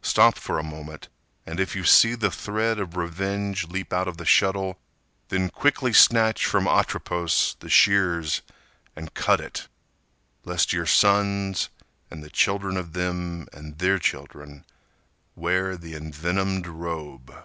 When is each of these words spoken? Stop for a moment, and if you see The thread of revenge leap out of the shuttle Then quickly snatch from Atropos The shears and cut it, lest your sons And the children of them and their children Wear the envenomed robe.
Stop 0.00 0.38
for 0.38 0.58
a 0.58 0.62
moment, 0.62 1.10
and 1.44 1.60
if 1.60 1.76
you 1.76 1.84
see 1.84 2.14
The 2.14 2.30
thread 2.30 2.78
of 2.78 2.96
revenge 2.96 3.68
leap 3.68 3.92
out 3.92 4.08
of 4.08 4.16
the 4.16 4.24
shuttle 4.24 4.78
Then 5.28 5.50
quickly 5.50 5.92
snatch 5.92 6.46
from 6.46 6.66
Atropos 6.66 7.56
The 7.60 7.68
shears 7.68 8.40
and 8.96 9.12
cut 9.12 9.38
it, 9.38 9.68
lest 10.46 10.72
your 10.72 10.86
sons 10.86 11.68
And 12.10 12.22
the 12.24 12.30
children 12.30 12.78
of 12.78 12.94
them 12.94 13.48
and 13.52 13.76
their 13.76 13.98
children 13.98 14.64
Wear 15.34 15.76
the 15.76 15.92
envenomed 15.94 16.66
robe. 16.66 17.36